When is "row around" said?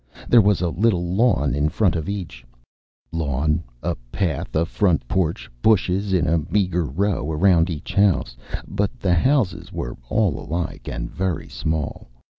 6.85-7.69